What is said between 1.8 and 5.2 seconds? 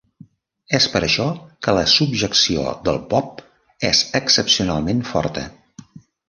subjecció del pop és excepcionalment